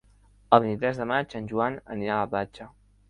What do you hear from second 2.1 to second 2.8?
a la platja.